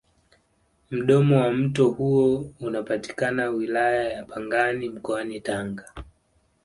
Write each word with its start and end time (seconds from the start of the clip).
mdomo 0.91 1.39
wa 1.41 1.51
mto 1.51 1.89
huo 1.89 2.51
unapatikana 2.59 3.47
wilaya 3.49 4.03
ya 4.13 4.23
pangani 4.25 4.89
mkoani 4.89 5.41
tanga 5.41 5.93